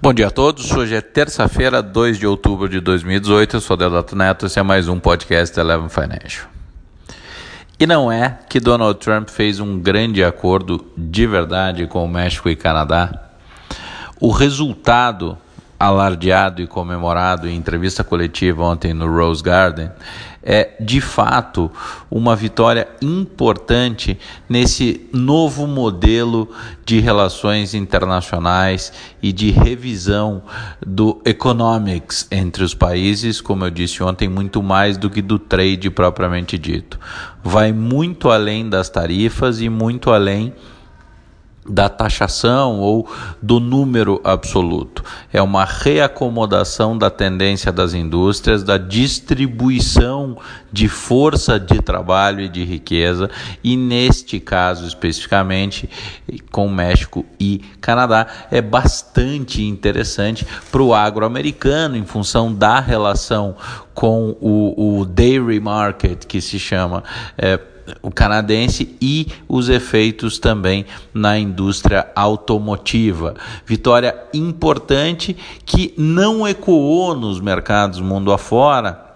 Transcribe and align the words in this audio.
Bom 0.00 0.14
dia 0.14 0.28
a 0.28 0.30
todos. 0.30 0.70
Hoje 0.70 0.94
é 0.94 1.00
terça-feira, 1.00 1.82
2 1.82 2.18
de 2.18 2.26
outubro 2.26 2.68
de 2.68 2.78
2018. 2.78 3.56
Eu 3.56 3.60
sou 3.60 3.76
Deodato 3.76 4.14
Neto. 4.14 4.46
Esse 4.46 4.60
é 4.60 4.62
mais 4.62 4.86
um 4.86 5.00
podcast 5.00 5.56
da 5.56 5.62
Eleven 5.62 5.88
Financial. 5.88 6.46
E 7.80 7.84
não 7.84 8.10
é 8.10 8.38
que 8.48 8.60
Donald 8.60 9.00
Trump 9.00 9.28
fez 9.28 9.58
um 9.58 9.76
grande 9.76 10.22
acordo 10.22 10.86
de 10.96 11.26
verdade 11.26 11.88
com 11.88 12.04
o 12.04 12.08
México 12.08 12.48
e 12.48 12.54
Canadá. 12.54 13.12
O 14.20 14.30
resultado 14.30 15.36
alardeado 15.80 16.62
e 16.62 16.68
comemorado 16.68 17.48
em 17.48 17.56
entrevista 17.56 18.04
coletiva 18.04 18.62
ontem 18.62 18.94
no 18.94 19.12
Rose 19.12 19.42
Garden 19.42 19.90
é 20.50 20.70
de 20.80 20.98
fato 20.98 21.70
uma 22.10 22.34
vitória 22.34 22.88
importante 23.02 24.18
nesse 24.48 25.06
novo 25.12 25.66
modelo 25.66 26.48
de 26.86 27.00
relações 27.00 27.74
internacionais 27.74 28.90
e 29.22 29.30
de 29.30 29.50
revisão 29.50 30.42
do 30.80 31.20
economics 31.26 32.26
entre 32.30 32.64
os 32.64 32.72
países, 32.72 33.42
como 33.42 33.66
eu 33.66 33.70
disse 33.70 34.02
ontem, 34.02 34.26
muito 34.26 34.62
mais 34.62 34.96
do 34.96 35.10
que 35.10 35.20
do 35.20 35.38
trade 35.38 35.90
propriamente 35.90 36.56
dito. 36.56 36.98
Vai 37.44 37.70
muito 37.70 38.30
além 38.30 38.70
das 38.70 38.88
tarifas 38.88 39.60
e 39.60 39.68
muito 39.68 40.10
além 40.10 40.54
da 41.68 41.88
taxação 41.88 42.80
ou 42.80 43.08
do 43.42 43.60
número 43.60 44.20
absoluto. 44.24 45.04
É 45.32 45.42
uma 45.42 45.64
reacomodação 45.64 46.96
da 46.96 47.10
tendência 47.10 47.70
das 47.70 47.94
indústrias, 47.94 48.62
da 48.62 48.78
distribuição 48.78 50.38
de 50.72 50.88
força 50.88 51.58
de 51.58 51.80
trabalho 51.80 52.40
e 52.40 52.48
de 52.48 52.64
riqueza, 52.64 53.30
e 53.62 53.76
neste 53.76 54.38
caso 54.38 54.86
especificamente 54.86 55.88
com 56.50 56.68
México 56.68 57.24
e 57.38 57.58
Canadá, 57.80 58.26
é 58.50 58.60
bastante 58.60 59.62
interessante 59.62 60.46
para 60.70 60.82
o 60.82 60.94
agro-americano 60.94 61.96
em 61.96 62.04
função 62.04 62.52
da 62.52 62.80
relação 62.80 63.56
com 63.94 64.36
o, 64.40 65.00
o 65.00 65.04
dairy 65.04 65.60
market, 65.60 66.24
que 66.26 66.40
se 66.40 66.58
chama. 66.58 67.02
É, 67.36 67.58
o 68.02 68.10
canadense 68.10 68.96
e 69.00 69.28
os 69.48 69.68
efeitos 69.68 70.38
também 70.38 70.84
na 71.12 71.38
indústria 71.38 72.08
automotiva. 72.14 73.34
Vitória 73.64 74.14
importante 74.32 75.36
que 75.64 75.94
não 75.96 76.46
ecoou 76.46 77.14
nos 77.14 77.40
mercados 77.40 78.00
mundo 78.00 78.32
afora 78.32 79.07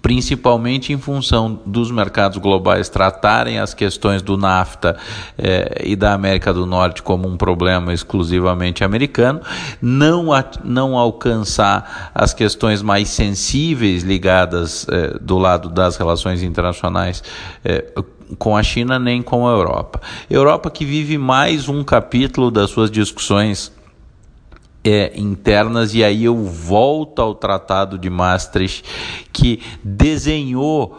principalmente 0.00 0.92
em 0.92 0.98
função 0.98 1.60
dos 1.66 1.90
mercados 1.90 2.38
globais 2.38 2.88
tratarem 2.88 3.58
as 3.58 3.74
questões 3.74 4.22
do 4.22 4.36
NAFTA 4.36 4.96
eh, 5.36 5.82
e 5.84 5.96
da 5.96 6.14
América 6.14 6.52
do 6.52 6.64
Norte 6.64 7.02
como 7.02 7.28
um 7.28 7.36
problema 7.36 7.92
exclusivamente 7.92 8.82
americano, 8.84 9.40
não, 9.80 10.28
não 10.64 10.96
alcançar 10.96 12.10
as 12.14 12.32
questões 12.32 12.80
mais 12.80 13.08
sensíveis 13.08 14.02
ligadas 14.02 14.86
eh, 14.88 15.18
do 15.20 15.36
lado 15.38 15.68
das 15.68 15.96
relações 15.96 16.42
internacionais 16.42 17.22
eh, 17.64 17.92
com 18.38 18.56
a 18.56 18.62
China 18.62 18.98
nem 18.98 19.20
com 19.20 19.46
a 19.46 19.50
Europa. 19.50 20.00
Europa 20.30 20.70
que 20.70 20.84
vive 20.84 21.18
mais 21.18 21.68
um 21.68 21.84
capítulo 21.84 22.50
das 22.50 22.70
suas 22.70 22.90
discussões 22.90 23.70
é, 24.84 25.12
internas, 25.14 25.94
e 25.94 26.02
aí 26.02 26.24
eu 26.24 26.36
volto 26.44 27.20
ao 27.20 27.34
Tratado 27.34 27.98
de 27.98 28.10
Maastricht, 28.10 28.84
que 29.32 29.60
desenhou 29.82 30.96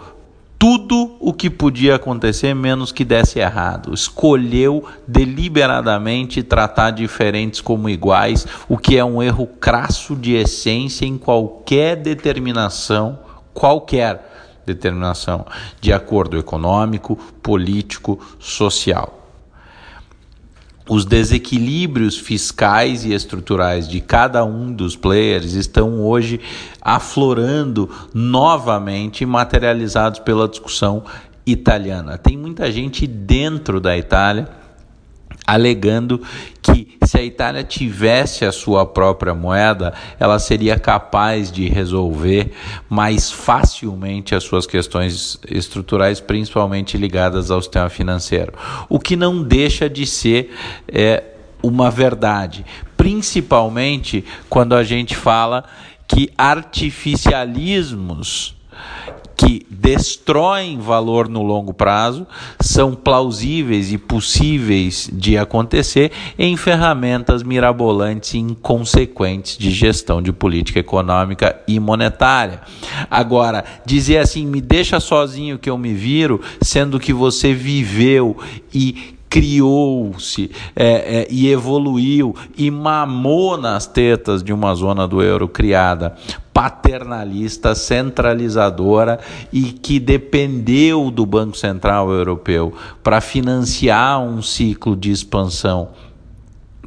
tudo 0.57 1.17
o 1.19 1.33
que 1.33 1.49
podia 1.49 1.95
acontecer, 1.95 2.53
menos 2.53 2.93
que 2.93 3.03
desse 3.03 3.39
errado. 3.39 3.93
Escolheu 3.93 4.85
deliberadamente 5.05 6.41
tratar 6.41 6.91
diferentes 6.91 7.59
como 7.59 7.89
iguais, 7.89 8.47
o 8.69 8.77
que 8.77 8.97
é 8.97 9.03
um 9.03 9.21
erro 9.21 9.45
crasso 9.45 10.15
de 10.15 10.35
essência 10.35 11.05
em 11.05 11.17
qualquer 11.17 11.97
determinação, 11.97 13.19
qualquer 13.53 14.61
determinação 14.65 15.45
de 15.81 15.91
acordo 15.91 16.37
econômico, 16.37 17.17
político, 17.41 18.17
social 18.39 19.22
os 20.87 21.05
desequilíbrios 21.05 22.17
fiscais 22.17 23.05
e 23.05 23.13
estruturais 23.13 23.87
de 23.87 24.01
cada 24.01 24.43
um 24.43 24.71
dos 24.71 24.95
players 24.95 25.53
estão 25.53 26.01
hoje 26.01 26.39
aflorando 26.81 27.89
novamente, 28.13 29.25
materializados 29.25 30.19
pela 30.19 30.47
discussão 30.47 31.03
italiana. 31.45 32.17
Tem 32.17 32.37
muita 32.37 32.71
gente 32.71 33.07
dentro 33.07 33.79
da 33.79 33.97
Itália 33.97 34.62
alegando 35.45 36.21
que 36.61 36.97
se 37.05 37.17
a 37.17 37.23
Itália 37.23 37.63
tivesse 37.63 38.45
a 38.45 38.51
sua 38.51 38.85
própria 38.85 39.33
moeda, 39.33 39.93
ela 40.19 40.39
seria 40.39 40.79
capaz 40.79 41.51
de 41.51 41.67
resolver 41.67 42.53
mais 42.89 43.31
facilmente 43.31 44.33
as 44.33 44.43
suas 44.43 44.65
questões 44.65 45.37
estruturais, 45.47 46.19
principalmente 46.19 46.97
ligadas 46.97 47.51
ao 47.51 47.61
sistema 47.61 47.89
financeiro. 47.89 48.53
O 48.89 48.99
que 48.99 49.15
não 49.15 49.43
deixa 49.43 49.89
de 49.89 50.05
ser 50.05 50.53
é, 50.87 51.23
uma 51.61 51.91
verdade, 51.91 52.65
principalmente 52.97 54.25
quando 54.49 54.75
a 54.75 54.83
gente 54.83 55.15
fala 55.15 55.63
que 56.07 56.29
artificialismos 56.37 58.55
que 59.43 59.65
destroem 59.69 60.79
valor 60.79 61.27
no 61.27 61.43
longo 61.43 61.73
prazo, 61.73 62.25
são 62.59 62.95
plausíveis 62.95 63.91
e 63.91 63.97
possíveis 63.97 65.09
de 65.11 65.37
acontecer 65.37 66.11
em 66.39 66.55
ferramentas 66.55 67.43
mirabolantes 67.43 68.33
e 68.33 68.37
inconsequentes 68.37 69.57
de 69.57 69.71
gestão 69.71 70.21
de 70.21 70.31
política 70.31 70.79
econômica 70.79 71.59
e 71.67 71.79
monetária. 71.79 72.61
Agora, 73.11 73.65
dizer 73.85 74.19
assim, 74.19 74.45
me 74.45 74.61
deixa 74.61 74.99
sozinho 74.99 75.59
que 75.59 75.69
eu 75.69 75.77
me 75.77 75.93
viro, 75.93 76.39
sendo 76.61 76.99
que 76.99 77.11
você 77.11 77.53
viveu 77.53 78.37
e 78.73 79.15
criou-se 79.33 80.51
é, 80.75 81.21
é, 81.21 81.27
e 81.27 81.49
evoluiu 81.49 82.35
e 82.55 82.69
mamou 82.69 83.57
nas 83.57 83.87
tetas 83.87 84.43
de 84.43 84.53
uma 84.53 84.75
zona 84.75 85.07
do 85.07 85.23
euro 85.23 85.47
criada 85.47 86.15
paternalista, 86.53 87.73
centralizadora 87.73 89.19
e 89.51 89.63
que 89.71 89.99
dependeu 89.99 91.09
do 91.09 91.25
Banco 91.25 91.57
Central 91.57 92.11
Europeu 92.11 92.75
para 93.01 93.19
financiar 93.19 94.21
um 94.21 94.39
ciclo 94.39 94.95
de 94.95 95.09
expansão 95.09 95.89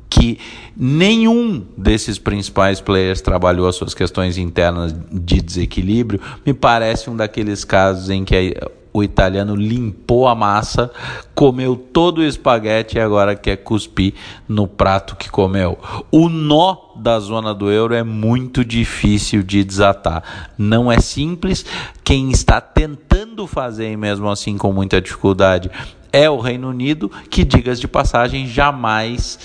que 0.08 0.38
nenhum 0.76 1.64
desses 1.76 2.16
principais 2.16 2.80
players 2.80 3.20
trabalhou 3.20 3.66
as 3.66 3.74
suas 3.74 3.92
questões 3.92 4.38
internas 4.38 4.94
de 5.10 5.40
desequilíbrio, 5.40 6.20
me 6.46 6.54
parece 6.54 7.10
um 7.10 7.16
daqueles 7.16 7.64
casos 7.64 8.08
em 8.08 8.24
que 8.24 8.54
o 8.96 9.04
italiano 9.04 9.54
limpou 9.54 10.26
a 10.26 10.34
massa, 10.34 10.90
comeu 11.34 11.76
todo 11.76 12.18
o 12.18 12.24
espaguete 12.24 12.96
e 12.96 13.00
agora 13.00 13.36
quer 13.36 13.56
cuspir 13.58 14.14
no 14.48 14.66
prato 14.66 15.16
que 15.16 15.30
comeu. 15.30 15.78
O 16.10 16.30
nó 16.30 16.94
da 16.96 17.20
zona 17.20 17.54
do 17.54 17.70
euro 17.70 17.92
é 17.92 18.02
muito 18.02 18.64
difícil 18.64 19.42
de 19.42 19.62
desatar. 19.62 20.22
Não 20.56 20.90
é 20.90 20.98
simples. 20.98 21.66
Quem 22.02 22.30
está 22.30 22.58
tentando 22.58 23.46
fazer, 23.46 23.92
e 23.92 23.96
mesmo 23.98 24.30
assim 24.30 24.56
com 24.56 24.72
muita 24.72 24.98
dificuldade, 24.98 25.70
é 26.10 26.30
o 26.30 26.40
Reino 26.40 26.70
Unido, 26.70 27.10
que, 27.28 27.44
digas 27.44 27.78
de 27.78 27.86
passagem, 27.86 28.46
jamais 28.46 29.38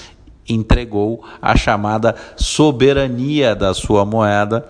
entregou 0.47 1.25
a 1.41 1.57
chamada 1.57 2.15
soberania 2.37 3.53
da 3.53 3.73
sua 3.73 4.05
moeda 4.05 4.65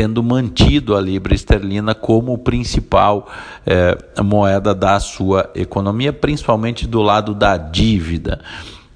tendo 0.00 0.22
mantido 0.22 0.96
a 0.96 1.00
libra 1.00 1.34
esterlina 1.34 1.94
como 1.94 2.38
principal 2.38 3.28
é, 3.66 3.98
moeda 4.22 4.74
da 4.74 4.98
sua 4.98 5.50
economia, 5.54 6.10
principalmente 6.10 6.86
do 6.86 7.02
lado 7.02 7.34
da 7.34 7.58
dívida. 7.58 8.40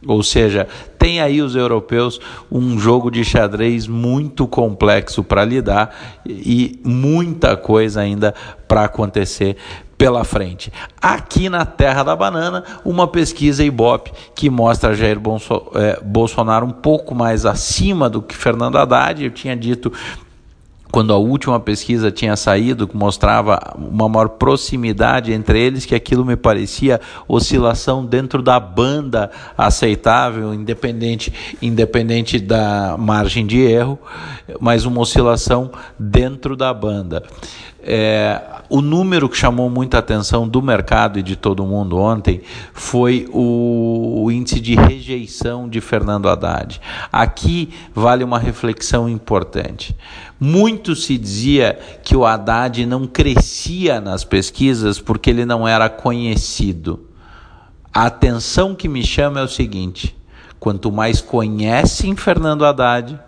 Ou 0.07 0.23
seja, 0.23 0.67
tem 0.99 1.21
aí 1.21 1.43
os 1.43 1.55
europeus 1.55 2.19
um 2.51 2.79
jogo 2.79 3.11
de 3.11 3.23
xadrez 3.23 3.87
muito 3.87 4.49
complexo 4.49 5.23
para 5.23 5.45
lidar 5.45 5.95
e 6.25 6.81
muita 6.83 7.55
coisa 7.55 8.01
ainda 8.01 8.33
para 8.67 8.85
acontecer 8.85 9.59
pela 9.99 10.25
frente. 10.25 10.73
Aqui 11.03 11.51
na 11.51 11.67
Terra 11.67 12.03
da 12.03 12.17
Banana, 12.17 12.65
uma 12.83 13.07
pesquisa 13.07 13.63
Ibope 13.63 14.11
que 14.35 14.49
mostra 14.49 14.95
Jair 14.95 15.21
é, 15.75 16.01
Bolsonaro 16.03 16.65
um 16.65 16.71
pouco 16.73 17.15
mais 17.15 17.45
acima 17.45 18.09
do 18.09 18.23
que 18.23 18.35
Fernando 18.35 18.79
Haddad. 18.79 19.23
Eu 19.23 19.31
tinha 19.31 19.55
dito 19.55 19.93
quando 20.95 21.13
a 21.13 21.17
última 21.17 21.59
pesquisa 21.59 22.13
tinha 22.13 22.37
saído, 22.37 22.87
que 22.87 22.97
mostrava 22.97 23.75
uma 23.77 24.09
maior 24.09 24.29
proximidade 24.29 25.33
entre 25.33 25.61
eles, 25.61 25.85
que 25.85 25.93
aquilo 25.93 26.25
me 26.25 26.37
parecia 26.37 27.01
oscilação 27.27 28.07
dentro 28.07 28.41
da 28.41 28.61
banda 28.61 29.29
aceitável, 29.59 30.55
independente, 30.55 31.33
independente 31.61 32.39
da 32.39 32.95
margem 32.97 33.45
de 33.45 33.61
erro, 33.61 33.99
mas 34.61 34.85
uma 34.85 35.01
oscilação 35.01 35.73
dentro 35.99 36.55
da 36.55 36.73
banda. 36.73 37.25
É, 37.83 38.41
o 38.69 38.81
número 38.81 39.29
que 39.29 39.37
chamou 39.37 39.69
muita 39.69 39.99
atenção 39.99 40.49
do 40.49 40.63
mercado 40.63 41.19
e 41.19 41.23
de 41.23 41.37
todo 41.37 41.67
mundo 41.67 41.99
ontem 41.99 42.41
foi 42.73 43.29
o, 43.33 44.23
o, 44.25 44.31
índice 44.31 44.61
de 44.61 44.75
rejeição 44.75 45.69
de 45.69 45.81
Fernando 45.81 46.29
Haddad. 46.29 46.81
Aqui 47.13 47.71
vale 47.95 48.25
uma 48.25 48.39
reflexão 48.39 49.09
importante. 49.09 49.97
Muito 50.41 50.97
se 50.97 51.19
dizia 51.19 51.79
que 52.03 52.17
o 52.17 52.25
Haddad 52.25 52.85
não 52.87 53.07
crescia 53.07 54.01
nas 54.01 54.25
pesquisas 54.25 54.99
porque 54.99 55.31
ele 55.31 55.45
não 55.45 55.67
era 55.67 55.89
conhecido. 55.89 57.09
A 57.93 58.07
atenção 58.07 58.75
que 58.75 58.89
me 58.89 59.05
chama 59.05 59.41
é 59.41 59.45
o 59.45 59.49
seguinte: 59.49 60.17
quanto 60.59 60.91
mais 60.91 61.21
conhecem 61.21 62.17
Fernando 62.17 62.65
Haddad, 62.65 63.19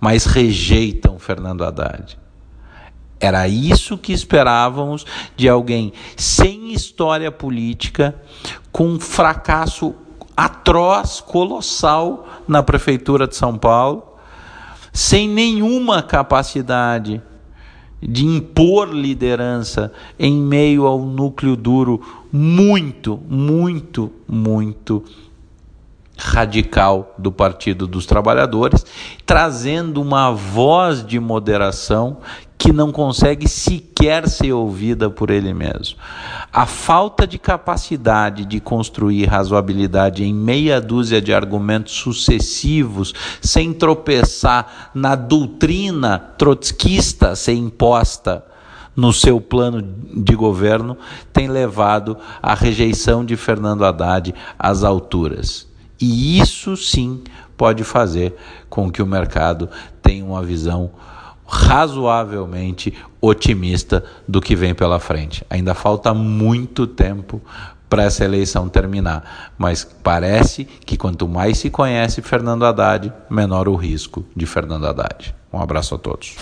mais 0.00 0.26
rejeitam 0.26 1.18
Fernando 1.18 1.64
Haddad. 1.64 2.23
Era 3.20 3.48
isso 3.48 3.96
que 3.96 4.12
esperávamos 4.12 5.06
de 5.36 5.48
alguém 5.48 5.92
sem 6.16 6.72
história 6.72 7.30
política, 7.30 8.14
com 8.70 8.88
um 8.88 9.00
fracasso 9.00 9.94
atroz, 10.36 11.20
colossal 11.20 12.26
na 12.46 12.62
prefeitura 12.62 13.26
de 13.26 13.36
São 13.36 13.56
Paulo, 13.56 14.02
sem 14.92 15.28
nenhuma 15.28 16.02
capacidade 16.02 17.22
de 18.02 18.26
impor 18.26 18.94
liderança 18.94 19.90
em 20.18 20.34
meio 20.34 20.86
ao 20.86 20.98
núcleo 21.00 21.56
duro 21.56 22.00
muito, 22.30 23.18
muito, 23.28 24.12
muito 24.28 25.02
radical 26.16 27.14
do 27.18 27.32
Partido 27.32 27.86
dos 27.86 28.06
Trabalhadores, 28.06 28.84
trazendo 29.24 30.00
uma 30.00 30.30
voz 30.30 31.04
de 31.04 31.18
moderação 31.18 32.18
que 32.64 32.72
não 32.72 32.90
consegue 32.90 33.46
sequer 33.46 34.26
ser 34.26 34.54
ouvida 34.54 35.10
por 35.10 35.28
ele 35.28 35.52
mesmo. 35.52 35.98
A 36.50 36.64
falta 36.64 37.26
de 37.26 37.38
capacidade 37.38 38.46
de 38.46 38.58
construir 38.58 39.26
razoabilidade 39.26 40.24
em 40.24 40.32
meia 40.32 40.80
dúzia 40.80 41.20
de 41.20 41.34
argumentos 41.34 41.92
sucessivos, 41.92 43.12
sem 43.42 43.74
tropeçar 43.74 44.90
na 44.94 45.14
doutrina 45.14 46.18
trotskista 46.18 47.36
ser 47.36 47.52
imposta 47.52 48.42
no 48.96 49.12
seu 49.12 49.42
plano 49.42 49.82
de 49.82 50.34
governo, 50.34 50.96
tem 51.34 51.48
levado 51.48 52.16
à 52.42 52.54
rejeição 52.54 53.22
de 53.22 53.36
Fernando 53.36 53.84
Haddad 53.84 54.34
às 54.58 54.82
alturas. 54.82 55.68
E 56.00 56.40
isso 56.40 56.78
sim 56.78 57.22
pode 57.58 57.84
fazer 57.84 58.34
com 58.70 58.90
que 58.90 59.02
o 59.02 59.06
mercado 59.06 59.68
tenha 60.00 60.24
uma 60.24 60.42
visão 60.42 60.90
razoavelmente 61.46 62.94
otimista 63.20 64.04
do 64.26 64.40
que 64.40 64.56
vem 64.56 64.74
pela 64.74 64.98
frente. 64.98 65.44
Ainda 65.50 65.74
falta 65.74 66.14
muito 66.14 66.86
tempo 66.86 67.40
para 67.88 68.04
essa 68.04 68.24
eleição 68.24 68.68
terminar, 68.68 69.52
mas 69.56 69.84
parece 69.84 70.64
que 70.64 70.96
quanto 70.96 71.28
mais 71.28 71.58
se 71.58 71.70
conhece 71.70 72.22
Fernando 72.22 72.64
Haddad, 72.64 73.12
menor 73.30 73.68
o 73.68 73.76
risco 73.76 74.24
de 74.34 74.46
Fernando 74.46 74.86
Haddad. 74.86 75.34
Um 75.52 75.60
abraço 75.60 75.94
a 75.94 75.98
todos. 75.98 76.34